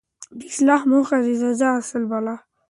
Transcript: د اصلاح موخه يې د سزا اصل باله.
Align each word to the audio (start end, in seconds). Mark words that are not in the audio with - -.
د 0.37 0.39
اصلاح 0.51 0.81
موخه 0.91 1.15
يې 1.19 1.23
د 1.25 1.29
سزا 1.41 1.69
اصل 1.81 2.03
باله. 2.11 2.35